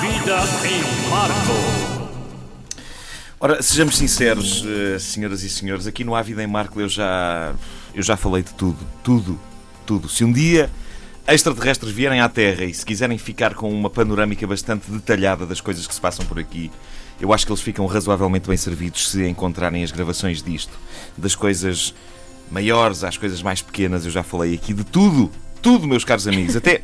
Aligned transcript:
Vida 0.00 0.38
em 0.64 1.10
Marco. 1.10 1.52
Ora, 3.38 3.62
sejamos 3.62 3.98
sinceros, 3.98 4.64
eh, 4.66 4.98
senhoras 4.98 5.42
e 5.42 5.50
senhores, 5.50 5.86
aqui 5.86 6.04
no 6.04 6.14
Há 6.14 6.22
Vida 6.22 6.42
em 6.42 6.46
Marco 6.46 6.80
eu 6.80 6.88
já, 6.88 7.54
eu 7.94 8.02
já 8.02 8.16
falei 8.16 8.42
de 8.42 8.54
tudo. 8.54 8.78
Tudo. 9.04 9.38
Tudo. 9.84 10.08
Se 10.08 10.24
um 10.24 10.32
dia 10.32 10.70
extraterrestres 11.28 11.92
vierem 11.92 12.18
à 12.18 12.30
Terra 12.30 12.64
e 12.64 12.72
se 12.72 12.86
quiserem 12.86 13.18
ficar 13.18 13.54
com 13.54 13.70
uma 13.70 13.90
panorâmica 13.90 14.46
bastante 14.46 14.90
detalhada 14.90 15.44
das 15.44 15.60
coisas 15.60 15.86
que 15.86 15.94
se 15.94 16.00
passam 16.00 16.24
por 16.24 16.38
aqui, 16.38 16.70
eu 17.20 17.30
acho 17.30 17.44
que 17.44 17.52
eles 17.52 17.60
ficam 17.60 17.84
razoavelmente 17.84 18.48
bem 18.48 18.56
servidos 18.56 19.10
se 19.10 19.28
encontrarem 19.28 19.84
as 19.84 19.92
gravações 19.92 20.42
disto. 20.42 20.72
Das 21.14 21.34
coisas 21.34 21.94
maiores 22.50 23.04
às 23.04 23.18
coisas 23.18 23.42
mais 23.42 23.60
pequenas, 23.60 24.06
eu 24.06 24.10
já 24.10 24.22
falei 24.22 24.54
aqui 24.54 24.72
de 24.72 24.82
tudo. 24.82 25.30
Tudo, 25.60 25.86
meus 25.86 26.04
caros 26.04 26.26
amigos. 26.26 26.56
Até 26.56 26.80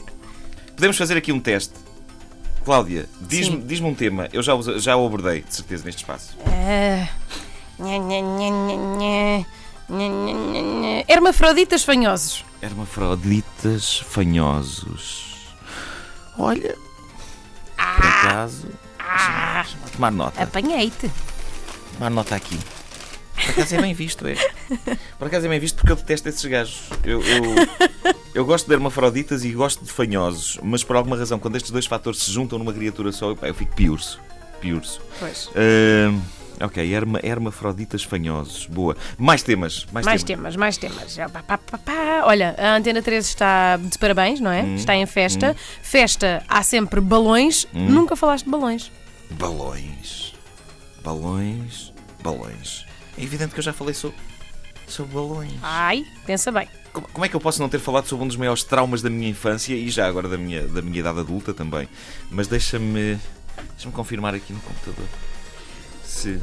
podemos 0.74 0.98
fazer 0.98 1.16
aqui 1.16 1.32
um 1.32 1.40
teste. 1.40 1.85
Cláudia, 2.66 3.08
diz-me 3.20 3.62
diz 3.62 3.80
um 3.80 3.94
tema, 3.94 4.28
eu 4.32 4.42
já, 4.42 4.52
já 4.78 4.96
o 4.96 5.06
abordei, 5.06 5.40
de 5.40 5.54
certeza, 5.54 5.84
neste 5.84 6.02
espaço. 6.02 6.36
Uh, 6.40 7.06
nha, 7.80 7.96
nha, 7.96 8.20
nha, 9.88 11.04
Hermafroditas 11.06 11.84
fanhosos. 11.84 12.44
Hermafroditas 12.60 14.00
fanhosos. 14.00 15.54
Olha, 16.36 16.74
por 16.74 17.76
ah. 17.78 18.20
acaso, 18.24 18.68
ah, 18.98 19.64
tomar 19.92 20.10
nota. 20.10 20.42
Apanhei-te. 20.42 21.08
Tomar 21.92 22.10
nota 22.10 22.34
aqui. 22.34 22.58
Por 23.46 23.52
acaso 23.60 23.74
é 23.74 23.80
bem 23.80 23.94
visto, 23.94 24.26
é. 24.26 24.34
Por 25.18 25.26
acaso 25.28 25.46
é 25.46 25.48
bem 25.48 25.60
visto 25.60 25.76
porque 25.76 25.92
eu 25.92 25.96
detesto 25.96 26.28
esses 26.28 26.44
gajos. 26.44 26.80
Eu, 27.04 27.22
eu, 27.22 27.42
eu 28.34 28.44
gosto 28.44 28.66
de 28.66 28.74
hermafroditas 28.74 29.44
e 29.44 29.50
gosto 29.52 29.84
de 29.84 29.90
fanhosos, 29.92 30.58
mas 30.62 30.82
por 30.84 30.96
alguma 30.96 31.16
razão, 31.16 31.38
quando 31.38 31.56
estes 31.56 31.70
dois 31.70 31.86
fatores 31.86 32.20
se 32.22 32.30
juntam 32.32 32.58
numa 32.58 32.72
criatura 32.72 33.12
só, 33.12 33.34
pá, 33.34 33.48
eu 33.48 33.54
fico 33.54 33.74
piurso. 33.74 34.20
Piurso. 34.60 35.00
Pois. 35.20 35.48
Ahn, 35.54 36.18
ok, 36.60 36.92
herma, 36.92 37.20
hermafroditas 37.22 38.02
fanhosos. 38.02 38.66
Boa. 38.66 38.96
Mais 39.18 39.42
temas. 39.42 39.86
Mais, 39.92 40.04
Mais 40.06 40.22
temas. 40.24 40.54
temas, 40.54 40.56
mais 40.56 40.76
temas. 41.16 41.16
Pá, 41.32 41.42
pá, 41.58 41.78
pá. 41.78 42.22
Olha, 42.24 42.54
a 42.58 42.76
Antena 42.76 43.02
13 43.02 43.28
está 43.28 43.76
de 43.76 43.98
parabéns, 43.98 44.40
não 44.40 44.50
é? 44.50 44.62
Hum, 44.62 44.74
Está 44.74 44.94
em 44.96 45.04
festa. 45.06 45.54
Festa, 45.82 46.42
há 46.48 46.62
sempre 46.62 47.00
balões. 47.00 47.66
Hum. 47.74 47.86
Nunca 47.90 48.16
falaste 48.16 48.44
de 48.44 48.50
balões. 48.50 48.90
Balões. 49.30 50.34
Balões. 51.04 51.92
Balões. 52.22 52.84
É 53.18 53.22
evidente 53.22 53.52
que 53.54 53.60
eu 53.60 53.64
já 53.64 53.72
falei 53.72 53.94
sobre, 53.94 54.16
sobre 54.86 55.14
balões. 55.14 55.52
Ai, 55.62 56.04
pensa 56.26 56.50
bem. 56.52 56.68
Como, 56.92 57.08
como 57.08 57.24
é 57.24 57.28
que 57.28 57.36
eu 57.36 57.40
posso 57.40 57.60
não 57.60 57.68
ter 57.68 57.78
falado 57.78 58.06
sobre 58.06 58.24
um 58.24 58.28
dos 58.28 58.36
maiores 58.36 58.62
traumas 58.62 59.02
da 59.02 59.10
minha 59.10 59.28
infância 59.28 59.74
e 59.74 59.88
já 59.88 60.06
agora 60.06 60.28
da 60.28 60.36
minha, 60.38 60.62
da 60.68 60.82
minha 60.82 60.98
idade 61.00 61.20
adulta 61.20 61.52
também? 61.54 61.88
Mas 62.30 62.46
deixa-me. 62.48 63.18
Deixa-me 63.74 63.92
confirmar 63.94 64.34
aqui 64.34 64.52
no 64.52 64.60
computador. 64.60 65.06
Se. 66.04 66.40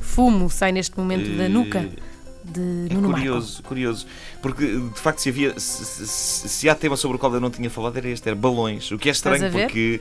Fumo 0.00 0.48
sai 0.50 0.72
neste 0.72 0.96
momento 0.96 1.28
da 1.36 1.44
eh, 1.44 1.48
nuca 1.48 1.88
de 2.44 2.60
É 2.90 2.94
Nuno 2.94 3.08
Marco. 3.08 3.18
curioso, 3.26 3.62
curioso. 3.62 4.06
Porque 4.40 4.64
de 4.66 4.98
facto, 5.00 5.20
se 5.20 5.28
havia. 5.28 5.58
Se, 5.58 5.84
se- 5.84 6.48
se 6.48 6.68
há 6.68 6.74
tema 6.74 6.96
sobre 6.96 7.16
o 7.16 7.20
qual 7.20 7.32
eu 7.34 7.40
não 7.40 7.50
tinha 7.50 7.70
falado, 7.70 7.96
era 7.96 8.08
este, 8.08 8.28
era 8.28 8.36
balões. 8.36 8.90
O 8.90 8.98
que 8.98 9.08
é 9.08 9.12
estranho 9.12 9.50
porque. 9.50 10.00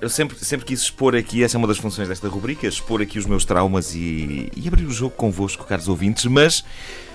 Eu 0.00 0.10
sempre, 0.10 0.36
sempre 0.44 0.66
quis 0.66 0.82
expor 0.82 1.16
aqui, 1.16 1.42
essa 1.42 1.56
é 1.56 1.58
uma 1.58 1.66
das 1.66 1.78
funções 1.78 2.06
desta 2.08 2.28
rubrica, 2.28 2.66
expor 2.66 3.00
aqui 3.00 3.18
os 3.18 3.24
meus 3.24 3.44
traumas 3.46 3.94
e, 3.94 4.50
e 4.54 4.68
abrir 4.68 4.84
o 4.84 4.90
jogo 4.90 5.14
convosco, 5.16 5.64
caros 5.64 5.88
ouvintes, 5.88 6.26
mas 6.26 6.62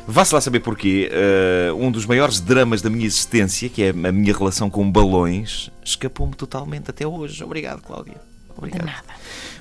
vá-se 0.07 0.33
lá 0.33 0.41
saber 0.41 0.61
porquê. 0.61 1.07
eh, 1.11 1.71
um 1.77 1.91
dos 1.91 2.07
maiores 2.07 2.39
dramas 2.39 2.81
da 2.81 2.89
minha 2.89 3.05
existência, 3.05 3.69
que 3.69 3.83
é 3.83 3.89
a 3.89 4.11
minha 4.11 4.35
relação 4.35 4.67
com 4.67 4.89
balões, 4.91 5.69
escapou-me 5.85 6.33
totalmente 6.33 6.89
até 6.89 7.05
hoje. 7.05 7.43
Obrigado, 7.43 7.81
Cláudia. 7.83 8.15
De 8.15 8.57
Obrigado. 8.57 8.85
nada. 8.85 9.03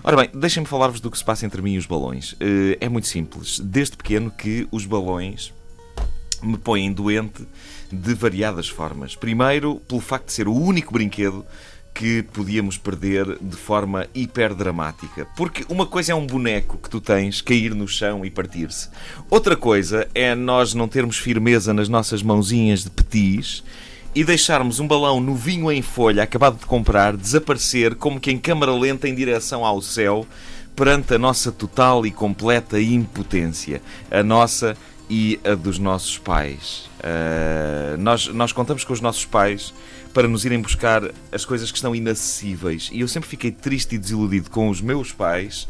Ora 0.02 0.16
bem, 0.16 0.30
deixem-me 0.34 0.66
falar-vos 0.66 1.00
do 1.00 1.10
que 1.10 1.18
se 1.18 1.24
passa 1.24 1.44
entre 1.44 1.60
mim 1.60 1.74
e 1.74 1.78
os 1.78 1.86
balões. 1.86 2.34
Eh, 2.40 2.78
É 2.80 2.88
muito 2.88 3.06
simples. 3.06 3.60
Desde 3.60 3.98
pequeno 3.98 4.30
que 4.30 4.66
os 4.72 4.86
balões 4.86 5.52
me 6.42 6.56
põem 6.56 6.90
doente 6.90 7.46
de 7.92 8.14
variadas 8.14 8.66
formas. 8.66 9.14
Primeiro, 9.14 9.76
pelo 9.86 10.00
facto 10.00 10.26
de 10.28 10.32
ser 10.32 10.48
o 10.48 10.54
único 10.54 10.90
brinquedo 10.94 11.44
que 11.94 12.22
podíamos 12.22 12.78
perder 12.78 13.38
de 13.40 13.56
forma 13.56 14.06
hiperdramática. 14.14 15.26
Porque 15.36 15.64
uma 15.68 15.86
coisa 15.86 16.12
é 16.12 16.14
um 16.14 16.26
boneco 16.26 16.78
que 16.78 16.88
tu 16.88 17.00
tens 17.00 17.40
cair 17.40 17.74
no 17.74 17.86
chão 17.86 18.24
e 18.24 18.30
partir-se. 18.30 18.88
Outra 19.28 19.56
coisa 19.56 20.08
é 20.14 20.34
nós 20.34 20.72
não 20.74 20.88
termos 20.88 21.18
firmeza 21.18 21.74
nas 21.74 21.88
nossas 21.88 22.22
mãozinhas 22.22 22.84
de 22.84 22.90
petis 22.90 23.62
e 24.14 24.24
deixarmos 24.24 24.80
um 24.80 24.88
balão 24.88 25.20
novinho 25.20 25.70
em 25.70 25.82
folha, 25.82 26.22
acabado 26.22 26.58
de 26.58 26.66
comprar, 26.66 27.16
desaparecer 27.16 27.94
como 27.94 28.18
que 28.18 28.30
em 28.30 28.38
câmara 28.38 28.72
lenta 28.72 29.08
em 29.08 29.14
direção 29.14 29.64
ao 29.64 29.80
céu 29.80 30.26
perante 30.74 31.14
a 31.14 31.18
nossa 31.18 31.52
total 31.52 32.06
e 32.06 32.10
completa 32.10 32.80
impotência. 32.80 33.82
A 34.10 34.22
nossa 34.22 34.76
e 35.10 35.40
a 35.44 35.56
dos 35.56 35.78
nossos 35.78 36.16
pais. 36.16 36.88
Ah, 37.02 37.96
nós, 37.98 38.28
nós 38.28 38.52
contamos 38.52 38.84
com 38.84 38.92
os 38.92 39.00
nossos 39.00 39.24
pais 39.24 39.74
para 40.14 40.28
nos 40.28 40.44
irem 40.44 40.60
buscar 40.60 41.02
as 41.32 41.44
coisas 41.44 41.70
que 41.70 41.76
estão 41.76 41.94
inacessíveis. 41.94 42.88
E 42.92 43.00
eu 43.00 43.08
sempre 43.08 43.28
fiquei 43.28 43.50
triste 43.50 43.96
e 43.96 43.98
desiludido 43.98 44.48
com 44.48 44.68
os 44.68 44.80
meus 44.80 45.12
pais 45.12 45.68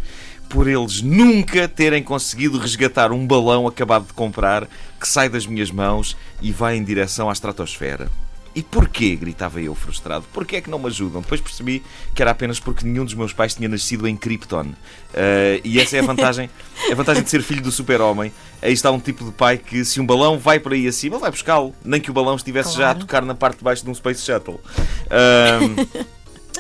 por 0.49 0.67
eles 0.67 1.01
nunca 1.01 1.69
terem 1.69 2.03
conseguido 2.03 2.59
resgatar 2.59 3.13
um 3.13 3.25
balão 3.25 3.69
acabado 3.69 4.09
de 4.09 4.13
comprar 4.13 4.69
que 4.99 5.07
sai 5.07 5.29
das 5.29 5.47
minhas 5.47 5.71
mãos 5.71 6.17
e 6.43 6.51
vai 6.51 6.77
em 6.77 6.83
direção 6.83 7.31
à 7.31 7.33
estratosfera. 7.33 8.11
E 8.55 8.63
porquê? 8.63 9.15
gritava 9.15 9.61
eu 9.61 9.75
frustrado. 9.77 10.25
Porquê 10.33 10.57
é 10.57 10.61
que 10.61 10.69
não 10.69 10.79
me 10.79 10.87
ajudam? 10.87 11.21
Depois 11.21 11.41
percebi 11.41 11.83
que 12.15 12.21
era 12.21 12.33
apenas 12.33 12.59
porque 12.59 12.85
nenhum 12.85 13.05
dos 13.05 13.15
meus 13.15 13.33
pais 13.33 13.55
tinha 13.55 13.69
nascido 13.69 14.09
em 14.09 14.17
Krypton. 14.17 14.73
Ah, 15.15 15.61
e 15.63 15.79
essa 15.81 15.97
é 15.97 16.01
a 16.01 16.03
vantagem, 16.03 16.51
a 16.91 16.95
vantagem 16.95 17.23
de 17.23 17.31
ser 17.31 17.43
filho 17.43 17.63
do 17.63 17.71
super-homem. 17.71 18.33
Aí 18.61 18.73
está 18.73 18.91
um 18.91 18.99
tipo 18.99 19.25
de 19.25 19.31
pai 19.31 19.57
que, 19.57 19.85
se 19.85 20.01
um 20.01 20.05
balão 20.07 20.37
vai 20.39 20.59
por 20.59 20.73
aí 20.73 20.87
acima, 20.89 21.15
ele 21.17 21.21
vai 21.23 21.31
buscá-lo. 21.31 21.75
Nem 21.85 22.01
que 22.01 22.11
o 22.11 22.15
balão 22.15 22.35
estivesse 22.35 22.71
já 22.77 22.91
a 22.91 22.95
Claro. 22.95 22.99
tocar 23.01 23.25
na 23.25 23.35
parte 23.37 23.59
de 23.59 23.65
baixo 23.65 23.85
de 23.85 23.91
um 23.91 23.95
Space 23.95 24.21
Shuttle. 24.25 24.61
Ah, 25.09 25.61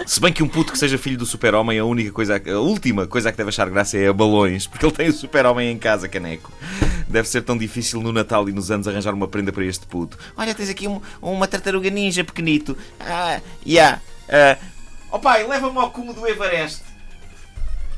se 0.07 0.21
bem 0.21 0.33
que 0.33 0.43
um 0.43 0.49
puto 0.49 0.73
que 0.73 0.79
seja 0.79 0.97
filho 0.97 1.19
do 1.19 1.27
super-homem, 1.27 1.79
a 1.79 1.85
única 1.85 2.13
coisa, 2.13 2.41
a 2.47 2.59
última 2.61 3.07
coisa 3.07 3.29
a 3.29 3.33
que 3.33 3.39
deve 3.39 3.49
achar 3.51 3.69
graça 3.69 3.99
é 3.99 4.07
a 4.09 4.13
balões, 4.13 4.67
porque 4.67 4.87
ele 4.87 4.93
tem 4.95 5.09
o 5.09 5.13
super-homem 5.13 5.71
em 5.73 5.77
casa, 5.79 6.09
caneco. 6.09 6.51
Deve 7.11 7.29
ser 7.29 7.43
tão 7.43 7.59
difícil 7.59 8.01
no 8.01 8.13
Natal 8.13 8.49
e 8.49 8.53
nos 8.53 8.71
anos 8.71 8.87
arranjar 8.87 9.13
uma 9.15 9.27
prenda 9.29 9.53
para 9.53 9.65
este 9.65 9.87
puto. 9.87 10.17
Olha, 10.37 10.55
tens 10.55 10.69
aqui 10.71 10.87
um- 10.89 11.01
uma 11.21 11.47
tartaruga 11.49 11.91
ninja 11.91 12.23
pequenito. 12.25 12.77
Ah, 13.01 13.41
yeah. 13.67 14.01
Ah, 14.29 14.57
oh 15.11 15.19
pai, 15.19 15.47
leva-me 15.47 15.77
ao 15.79 15.91
cume 15.91 16.13
do 16.15 16.27
Everest. 16.27 16.83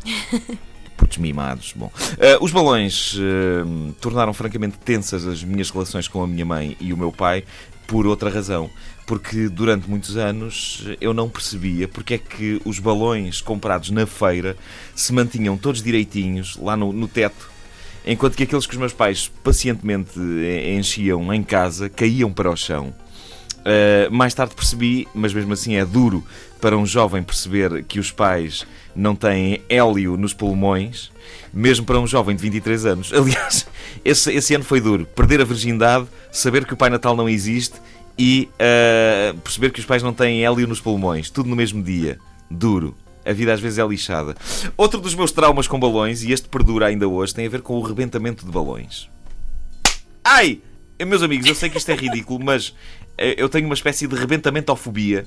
Putos 0.96 1.18
mimados. 1.18 1.72
Bom, 1.76 1.90
Ah, 2.18 2.38
os 2.40 2.50
balões 2.52 3.14
ah, 3.18 3.92
tornaram 4.00 4.32
francamente 4.32 4.78
tensas 4.78 5.26
as 5.26 5.42
minhas 5.42 5.70
relações 5.70 6.08
com 6.08 6.22
a 6.22 6.26
minha 6.26 6.44
mãe 6.44 6.76
e 6.80 6.92
o 6.92 6.96
meu 6.96 7.12
pai 7.12 7.44
por 7.86 8.06
outra 8.06 8.30
razão. 8.30 8.70
Porque 9.06 9.48
durante 9.48 9.90
muitos 9.90 10.16
anos 10.16 10.84
eu 11.00 11.12
não 11.12 11.28
percebia 11.28 11.88
porque 11.88 12.14
é 12.14 12.18
que 12.18 12.62
os 12.64 12.78
balões 12.78 13.40
comprados 13.40 13.90
na 13.90 14.06
feira 14.06 14.56
se 14.94 15.12
mantinham 15.12 15.56
todos 15.58 15.82
direitinhos 15.82 16.56
lá 16.56 16.76
no, 16.76 16.92
no 16.92 17.08
teto, 17.08 17.50
enquanto 18.06 18.36
que 18.36 18.42
aqueles 18.42 18.66
que 18.66 18.72
os 18.72 18.78
meus 18.78 18.92
pais 18.92 19.30
pacientemente 19.42 20.18
enchiam 20.76 21.32
em 21.32 21.42
casa 21.42 21.88
caíam 21.88 22.32
para 22.32 22.50
o 22.50 22.56
chão. 22.56 22.94
Uh, 23.62 24.12
mais 24.12 24.34
tarde 24.34 24.56
percebi, 24.56 25.06
mas 25.14 25.32
mesmo 25.32 25.52
assim 25.52 25.76
é 25.76 25.84
duro 25.84 26.24
para 26.60 26.76
um 26.76 26.84
jovem 26.84 27.22
perceber 27.22 27.84
que 27.84 28.00
os 28.00 28.10
pais 28.10 28.66
não 28.94 29.14
têm 29.14 29.62
hélio 29.68 30.16
nos 30.16 30.34
pulmões, 30.34 31.12
mesmo 31.52 31.86
para 31.86 31.98
um 31.98 32.06
jovem 32.06 32.34
de 32.34 32.42
23 32.42 32.86
anos. 32.86 33.12
Aliás, 33.14 33.66
esse, 34.04 34.32
esse 34.32 34.54
ano 34.54 34.64
foi 34.64 34.80
duro. 34.80 35.06
Perder 35.06 35.40
a 35.40 35.44
virgindade, 35.44 36.06
saber 36.30 36.64
que 36.64 36.74
o 36.74 36.76
Pai 36.76 36.90
Natal 36.90 37.16
não 37.16 37.28
existe 37.28 37.76
e 38.18 38.48
uh, 38.54 39.36
perceber 39.38 39.70
que 39.70 39.80
os 39.80 39.86
pais 39.86 40.02
não 40.02 40.12
têm 40.12 40.44
hélio 40.44 40.66
nos 40.66 40.80
pulmões. 40.80 41.30
Tudo 41.30 41.48
no 41.48 41.56
mesmo 41.56 41.82
dia. 41.82 42.18
Duro. 42.50 42.96
A 43.24 43.32
vida 43.32 43.52
às 43.52 43.60
vezes 43.60 43.78
é 43.78 43.86
lixada. 43.86 44.34
Outro 44.76 45.00
dos 45.00 45.14
meus 45.14 45.32
traumas 45.32 45.68
com 45.68 45.78
balões, 45.78 46.22
e 46.22 46.32
este 46.32 46.48
perdura 46.48 46.86
ainda 46.86 47.06
hoje, 47.08 47.34
tem 47.34 47.46
a 47.46 47.50
ver 47.50 47.62
com 47.62 47.74
o 47.74 47.82
rebentamento 47.82 48.44
de 48.44 48.50
balões. 48.50 49.08
Ai! 50.24 50.60
Eh, 50.98 51.04
Meus 51.04 51.22
amigos, 51.22 51.46
eu 51.46 51.54
sei 51.54 51.70
que 51.70 51.78
isto 51.78 51.90
é 51.90 51.94
ridículo, 51.94 52.38
mas 52.44 52.74
eh, 53.16 53.34
eu 53.36 53.48
tenho 53.48 53.66
uma 53.66 53.74
espécie 53.74 54.06
de 54.06 54.14
rebentamentofobia 54.14 55.26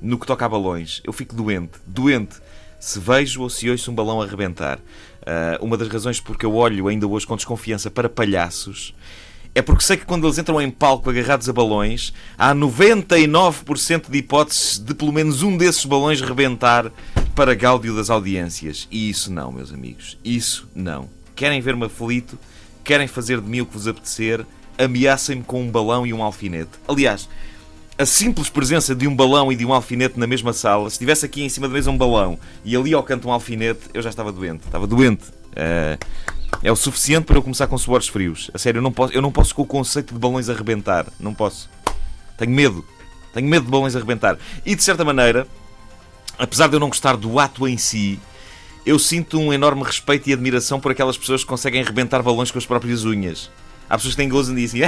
no 0.00 0.18
que 0.18 0.26
toca 0.26 0.44
a 0.44 0.48
balões. 0.48 1.00
Eu 1.04 1.12
fico 1.12 1.34
doente, 1.34 1.78
doente, 1.86 2.36
se 2.78 2.98
vejo 2.98 3.42
ou 3.42 3.48
se 3.48 3.70
ouço 3.70 3.90
um 3.90 3.94
balão 3.94 4.20
a 4.20 4.26
rebentar. 4.26 4.80
Ah, 5.24 5.56
uma 5.60 5.76
das 5.76 5.88
razões 5.88 6.20
porque 6.20 6.44
eu 6.44 6.54
olho 6.54 6.88
ainda 6.88 7.06
hoje 7.06 7.26
com 7.26 7.36
desconfiança 7.36 7.90
para 7.90 8.08
palhaços 8.08 8.94
é 9.54 9.60
porque 9.60 9.84
sei 9.84 9.96
que 9.96 10.06
quando 10.06 10.26
eles 10.26 10.38
entram 10.38 10.60
em 10.60 10.70
palco 10.70 11.10
agarrados 11.10 11.48
a 11.48 11.52
balões, 11.52 12.12
há 12.38 12.54
99% 12.54 14.10
de 14.10 14.18
hipóteses 14.18 14.78
de 14.78 14.94
pelo 14.94 15.12
menos 15.12 15.42
um 15.42 15.56
desses 15.56 15.84
balões 15.84 16.20
rebentar 16.22 16.90
para 17.34 17.54
gáudio 17.54 17.94
das 17.94 18.08
audiências. 18.08 18.88
E 18.90 19.10
isso 19.10 19.30
não, 19.30 19.52
meus 19.52 19.72
amigos. 19.72 20.18
Isso 20.24 20.68
não. 20.74 21.08
Querem 21.36 21.60
ver-me 21.60 21.84
aflito? 21.84 22.38
Querem 22.82 23.06
fazer 23.06 23.40
de 23.40 23.48
mim 23.48 23.60
o 23.60 23.66
que 23.66 23.74
vos 23.74 23.86
apetecer? 23.86 24.44
Ameacem-me 24.78 25.42
com 25.42 25.62
um 25.62 25.70
balão 25.70 26.06
e 26.06 26.14
um 26.14 26.22
alfinete. 26.22 26.70
Aliás, 26.88 27.28
a 27.98 28.06
simples 28.06 28.48
presença 28.48 28.94
de 28.94 29.06
um 29.06 29.14
balão 29.14 29.52
e 29.52 29.56
de 29.56 29.66
um 29.66 29.72
alfinete 29.72 30.18
na 30.18 30.26
mesma 30.26 30.54
sala, 30.54 30.88
se 30.88 30.94
estivesse 30.94 31.26
aqui 31.26 31.42
em 31.42 31.48
cima 31.50 31.68
da 31.68 31.74
mesa 31.74 31.90
um 31.90 31.96
balão 31.96 32.38
e 32.64 32.74
ali 32.74 32.94
ao 32.94 33.02
canto 33.02 33.28
um 33.28 33.32
alfinete, 33.32 33.80
eu 33.92 34.00
já 34.00 34.08
estava 34.08 34.32
doente. 34.32 34.64
Estava 34.64 34.86
doente. 34.86 35.24
Uh, 35.52 35.98
é 36.62 36.70
o 36.70 36.76
suficiente 36.76 37.24
para 37.24 37.36
eu 37.36 37.42
começar 37.42 37.66
com 37.66 37.76
suores 37.76 38.06
frios. 38.08 38.50
A 38.54 38.58
sério, 38.58 38.78
eu 38.78 38.82
não 38.82 38.92
posso, 38.92 39.12
eu 39.12 39.20
não 39.20 39.32
posso 39.32 39.54
com 39.54 39.62
o 39.62 39.66
conceito 39.66 40.14
de 40.14 40.20
balões 40.20 40.48
a 40.48 40.54
rebentar. 40.54 41.06
Não 41.18 41.34
posso. 41.34 41.68
Tenho 42.38 42.52
medo. 42.52 42.84
Tenho 43.34 43.48
medo 43.48 43.64
de 43.64 43.70
balões 43.70 43.96
a 43.96 43.98
rebentar. 43.98 44.38
E 44.64 44.74
de 44.76 44.82
certa 44.82 45.04
maneira, 45.04 45.46
apesar 46.38 46.68
de 46.68 46.74
eu 46.76 46.80
não 46.80 46.88
gostar 46.88 47.16
do 47.16 47.38
ato 47.40 47.66
em 47.66 47.76
si, 47.76 48.20
eu 48.86 48.98
sinto 48.98 49.38
um 49.38 49.52
enorme 49.52 49.82
respeito 49.82 50.28
e 50.28 50.32
admiração 50.32 50.78
por 50.78 50.92
aquelas 50.92 51.16
pessoas 51.16 51.42
que 51.42 51.48
conseguem 51.48 51.82
rebentar 51.82 52.22
balões 52.22 52.50
com 52.50 52.58
as 52.58 52.66
próprias 52.66 53.04
unhas. 53.04 53.50
Há 53.88 53.96
pessoas 53.96 54.14
que 54.14 54.20
têm 54.20 54.28
gozo 54.28 54.52
e 54.52 54.56
dizem 54.56 54.82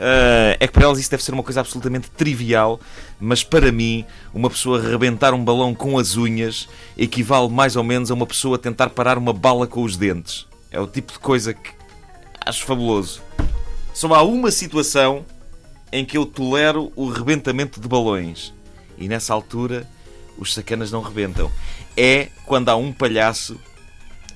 Uh, 0.00 0.56
é 0.58 0.66
que 0.66 0.72
para 0.72 0.84
elas 0.84 0.98
isso 0.98 1.10
deve 1.10 1.22
ser 1.22 1.32
uma 1.34 1.42
coisa 1.42 1.60
absolutamente 1.60 2.10
trivial, 2.10 2.80
mas 3.20 3.44
para 3.44 3.70
mim, 3.70 4.04
uma 4.32 4.48
pessoa 4.48 4.80
rebentar 4.80 5.34
um 5.34 5.44
balão 5.44 5.74
com 5.74 5.98
as 5.98 6.16
unhas 6.16 6.68
equivale 6.96 7.50
mais 7.50 7.76
ou 7.76 7.84
menos 7.84 8.10
a 8.10 8.14
uma 8.14 8.26
pessoa 8.26 8.58
tentar 8.58 8.90
parar 8.90 9.18
uma 9.18 9.32
bala 9.32 9.66
com 9.66 9.82
os 9.82 9.98
dentes. 9.98 10.46
É 10.70 10.80
o 10.80 10.86
tipo 10.86 11.12
de 11.12 11.18
coisa 11.18 11.52
que 11.52 11.70
acho 12.46 12.64
fabuloso. 12.64 13.20
Só 13.92 14.12
há 14.14 14.22
uma 14.22 14.50
situação 14.50 15.26
em 15.92 16.04
que 16.04 16.16
eu 16.16 16.24
tolero 16.24 16.92
o 16.96 17.08
rebentamento 17.08 17.80
de 17.80 17.88
balões. 17.88 18.54
E 18.96 19.08
nessa 19.08 19.34
altura, 19.34 19.86
os 20.38 20.54
sacanas 20.54 20.90
não 20.90 21.02
rebentam. 21.02 21.50
É 21.96 22.28
quando 22.46 22.68
há 22.68 22.76
um 22.76 22.92
palhaço 22.92 23.60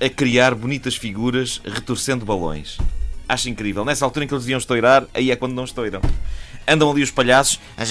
a 0.00 0.08
criar 0.08 0.54
bonitas 0.54 0.96
figuras 0.96 1.60
retorcendo 1.64 2.26
balões. 2.26 2.78
Acho 3.28 3.48
incrível. 3.48 3.84
Nessa 3.84 4.04
altura 4.04 4.24
em 4.24 4.28
que 4.28 4.34
eles 4.34 4.44
deviam 4.44 4.58
estourar, 4.58 5.06
aí 5.14 5.30
é 5.30 5.36
quando 5.36 5.54
não 5.54 5.64
estouram. 5.64 6.00
Andam 6.66 6.90
ali 6.90 7.02
os 7.02 7.10
palhaços 7.10 7.60
a 7.76 7.84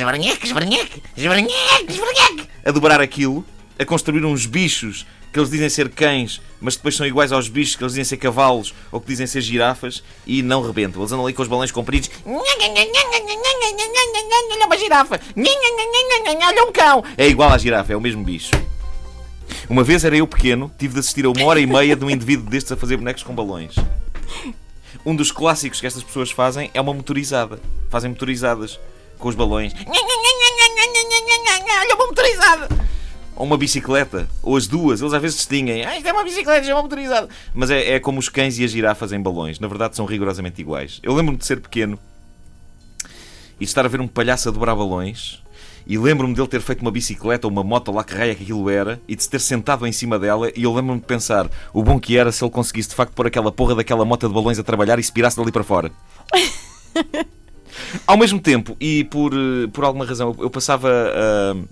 a 2.65 2.71
dobrar 2.71 3.01
aquilo, 3.01 3.45
a 3.77 3.85
construir 3.85 4.25
uns 4.25 4.45
bichos 4.45 5.05
que 5.31 5.39
eles 5.39 5.49
dizem 5.49 5.67
ser 5.67 5.89
cães, 5.89 6.39
mas 6.61 6.75
depois 6.75 6.95
são 6.95 7.07
iguais 7.07 7.31
aos 7.31 7.49
bichos 7.49 7.75
que 7.75 7.83
eles 7.83 7.93
dizem 7.93 8.03
ser 8.03 8.17
cavalos 8.17 8.73
ou 8.91 9.01
que 9.01 9.07
dizem 9.07 9.25
ser 9.25 9.41
girafas 9.41 10.03
e 10.27 10.43
não 10.43 10.61
rebentam. 10.61 11.01
Eles 11.01 11.11
andam 11.11 11.25
ali 11.25 11.33
com 11.33 11.41
os 11.41 11.47
balões 11.47 11.71
compridos. 11.71 12.11
Olha 14.53 14.65
uma 14.67 14.77
girafa! 14.77 15.19
Olha 16.47 16.63
um 16.63 16.71
cão! 16.71 17.03
É 17.17 17.27
igual 17.27 17.51
à 17.51 17.57
girafa, 17.57 17.93
é 17.93 17.95
o 17.95 18.01
mesmo 18.01 18.23
bicho. 18.23 18.51
Uma 19.67 19.83
vez 19.83 20.03
era 20.05 20.15
eu 20.15 20.27
pequeno, 20.27 20.71
tive 20.77 20.93
de 20.93 20.99
assistir 20.99 21.25
a 21.25 21.29
uma 21.29 21.45
hora 21.45 21.59
e 21.59 21.65
meia 21.65 21.95
de 21.95 22.05
um 22.05 22.09
indivíduo 22.09 22.47
destes 22.49 22.71
a 22.71 22.77
fazer 22.77 22.97
bonecos 22.97 23.23
com 23.23 23.33
balões. 23.33 23.75
Um 25.05 25.15
dos 25.15 25.31
clássicos 25.31 25.79
que 25.79 25.87
estas 25.87 26.03
pessoas 26.03 26.31
fazem 26.31 26.69
é 26.73 26.81
uma 26.81 26.93
motorizada. 26.93 27.59
Fazem 27.89 28.09
motorizadas 28.09 28.79
com 29.17 29.29
os 29.29 29.35
balões. 29.35 29.73
Olha 31.83 31.95
uma 31.95 32.07
motorizada! 32.07 32.69
Ou 33.35 33.45
uma 33.45 33.57
bicicleta, 33.57 34.29
ou 34.43 34.55
as 34.55 34.67
duas, 34.67 35.01
eles 35.01 35.13
às 35.13 35.21
vezes 35.21 35.37
distinguem. 35.37 35.83
Ah, 35.83 35.97
isto 35.97 36.07
é 36.07 36.13
uma 36.13 36.23
bicicleta, 36.23 36.61
isto 36.61 36.71
é 36.71 36.73
uma 36.73 36.83
motorizada. 36.83 37.27
Mas 37.53 37.71
é, 37.71 37.95
é 37.95 37.99
como 37.99 38.19
os 38.19 38.29
cães 38.29 38.59
e 38.59 38.63
as 38.63 38.71
girafas 38.71 39.11
em 39.11 39.19
balões. 39.19 39.59
Na 39.59 39.67
verdade, 39.67 39.95
são 39.95 40.05
rigorosamente 40.05 40.61
iguais. 40.61 40.99
Eu 41.01 41.13
lembro-me 41.13 41.37
de 41.37 41.45
ser 41.45 41.59
pequeno 41.59 41.99
e 43.55 43.59
de 43.59 43.65
estar 43.65 43.85
a 43.85 43.89
ver 43.89 43.99
um 44.01 44.07
palhaço 44.07 44.49
a 44.49 44.51
dobrar 44.51 44.75
balões 44.75 45.42
e 45.85 45.97
lembro-me 45.97 46.33
dele 46.33 46.47
ter 46.47 46.61
feito 46.61 46.81
uma 46.81 46.91
bicicleta 46.91 47.47
ou 47.47 47.51
uma 47.51 47.63
moto 47.63 47.91
lá 47.91 48.03
que 48.03 48.13
raia 48.13 48.35
que 48.35 48.43
aquilo 48.43 48.69
era 48.69 49.01
e 49.07 49.15
de 49.15 49.23
se 49.23 49.29
ter 49.29 49.39
sentado 49.39 49.85
em 49.85 49.91
cima 49.91 50.17
dela 50.17 50.51
e 50.55 50.63
eu 50.63 50.73
lembro-me 50.73 50.99
de 50.99 51.05
pensar 51.05 51.49
o 51.73 51.83
bom 51.83 51.99
que 51.99 52.17
era 52.17 52.31
se 52.31 52.43
ele 52.43 52.51
conseguisse 52.51 52.89
de 52.89 52.95
facto 52.95 53.13
pôr 53.13 53.27
aquela 53.27 53.51
porra 53.51 53.75
daquela 53.75 54.05
moto 54.05 54.27
de 54.27 54.33
balões 54.33 54.59
a 54.59 54.63
trabalhar 54.63 54.99
e 54.99 55.03
se 55.03 55.11
pirasse 55.11 55.37
dali 55.37 55.51
para 55.51 55.63
fora. 55.63 55.91
Ao 58.05 58.17
mesmo 58.17 58.39
tempo, 58.39 58.75
e 58.79 59.03
por, 59.05 59.33
eh, 59.33 59.67
por 59.71 59.83
alguma 59.83 60.05
razão, 60.05 60.35
eu 60.39 60.49
passava 60.49 60.89
uh, 60.89 61.67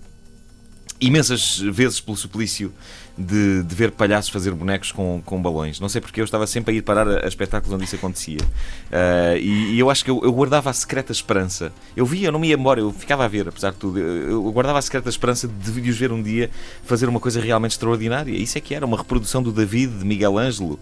imensas 1.02 1.58
vezes 1.58 2.00
pelo 2.00 2.16
suplício 2.16 2.72
de, 3.18 3.62
de, 3.62 3.74
ver 3.74 3.90
palhaços 3.90 4.30
fazer 4.30 4.52
bonecos 4.52 4.92
com, 4.92 5.20
com 5.24 5.42
balões. 5.42 5.78
Não 5.80 5.88
sei 5.88 6.00
porque 6.00 6.20
eu 6.20 6.24
estava 6.24 6.46
sempre 6.46 6.72
a 6.72 6.76
ir 6.76 6.82
parar 6.82 7.06
a, 7.06 7.24
a 7.24 7.28
espetáculos 7.28 7.74
onde 7.74 7.84
isso 7.84 7.96
acontecia. 7.96 8.38
Uh, 8.40 9.36
e, 9.38 9.74
e, 9.74 9.78
eu 9.78 9.90
acho 9.90 10.04
que 10.04 10.10
eu, 10.10 10.20
eu, 10.22 10.32
guardava 10.32 10.70
a 10.70 10.72
secreta 10.72 11.12
esperança. 11.12 11.72
Eu 11.96 12.06
via, 12.06 12.28
eu 12.28 12.32
não 12.32 12.38
me 12.38 12.48
ia 12.48 12.54
embora, 12.54 12.80
eu 12.80 12.92
ficava 12.92 13.24
a 13.24 13.28
ver, 13.28 13.48
apesar 13.48 13.72
de 13.72 13.76
tudo. 13.76 13.98
Eu, 13.98 14.30
eu 14.30 14.52
guardava 14.52 14.78
a 14.78 14.82
secreta 14.82 15.08
esperança 15.08 15.46
de, 15.48 15.90
os 15.90 15.96
ver 15.98 16.12
um 16.12 16.22
dia 16.22 16.50
fazer 16.84 17.08
uma 17.08 17.20
coisa 17.20 17.40
realmente 17.40 17.72
extraordinária. 17.72 18.32
Isso 18.32 18.56
é 18.56 18.60
que 18.60 18.74
era 18.74 18.86
uma 18.86 18.96
reprodução 18.96 19.42
do 19.42 19.52
David 19.52 19.98
de 19.98 20.04
Miguel 20.04 20.38
Ângelo, 20.38 20.80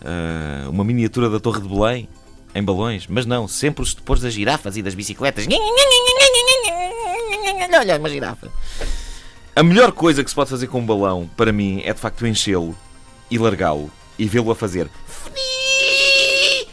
uh, 0.00 0.70
uma 0.70 0.84
miniatura 0.84 1.28
da 1.28 1.40
Torre 1.40 1.60
de 1.60 1.68
Belém 1.68 2.08
em 2.54 2.62
balões. 2.62 3.06
Mas 3.06 3.26
não, 3.26 3.46
sempre 3.46 3.82
os 3.82 3.92
depois 3.92 4.20
das 4.20 4.32
girafas 4.32 4.76
e 4.76 4.82
das 4.82 4.94
bicicletas. 4.94 5.46
Olha, 7.78 7.98
uma 7.98 8.08
girafa. 8.08 8.50
A 9.56 9.62
melhor 9.62 9.90
coisa 9.90 10.22
que 10.22 10.28
se 10.28 10.36
pode 10.36 10.50
fazer 10.50 10.66
com 10.66 10.80
um 10.80 10.84
balão, 10.84 11.30
para 11.34 11.50
mim, 11.50 11.80
é 11.82 11.94
de 11.94 11.98
facto 11.98 12.26
enchê-lo 12.26 12.76
e 13.30 13.38
largá-lo 13.38 13.90
e 14.18 14.28
vê-lo 14.28 14.50
a 14.50 14.54
fazer 14.54 14.90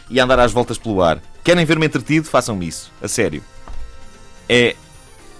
e 0.09 0.19
andar 0.19 0.38
às 0.38 0.51
voltas 0.51 0.77
pelo 0.77 1.01
ar. 1.01 1.24
Querem 1.45 1.63
ver-me 1.63 1.85
entretido? 1.85 2.27
Façam-me 2.27 2.68
isso. 2.68 2.91
A 3.01 3.07
sério. 3.07 3.41
É 4.50 4.75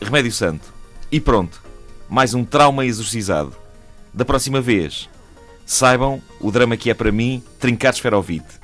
remédio 0.02 0.32
santo. 0.32 0.74
E 1.12 1.20
pronto. 1.20 1.62
Mais 2.10 2.34
um 2.34 2.46
trauma 2.46 2.86
exorcizado. 2.86 3.54
Da 4.14 4.24
próxima 4.24 4.62
vez, 4.62 5.10
saibam 5.66 6.22
o 6.40 6.50
drama 6.50 6.78
que 6.78 6.90
é 6.90 6.94
para 6.94 7.12
mim 7.12 7.44
trincar 7.60 7.94
esferovite. 7.94 8.62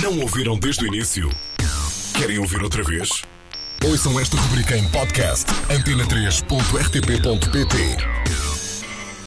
Não 0.00 0.20
ouviram 0.20 0.56
desde 0.56 0.84
o 0.84 0.86
início? 0.86 1.28
Querem 2.16 2.38
ouvir 2.38 2.62
outra 2.62 2.84
vez? 2.84 3.08
Ouçam 3.84 4.18
esta 4.18 4.36
rubrica 4.36 4.76
em 4.76 4.82
podcast 4.88 5.46
antena3.rtp.pt 5.70 8.27